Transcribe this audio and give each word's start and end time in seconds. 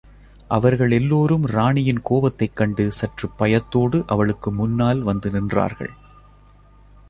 அவர்கள் 0.47 0.91
எல்லோரும் 0.91 1.45
ராணியின் 1.45 2.01
கோபத்தைக் 2.01 2.55
கண்டு 2.55 2.91
சற்று 2.91 3.29
பயத்தோடு 3.29 4.03
அவளுக்கு 4.07 4.51
முன்னால் 4.51 5.01
வந்து 5.01 5.31
நின்றார்கள். 5.31 5.91